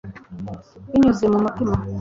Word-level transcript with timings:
binyuze 0.91 1.25
mumutima 1.31 1.75